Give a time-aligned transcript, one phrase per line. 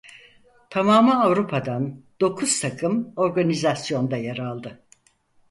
[0.69, 4.83] Tamamı Avrupa'dan dokuz takım organizasyonda yer aldı.